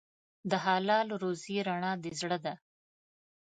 [0.49, 2.53] د حلال روزي رڼا د زړه ده.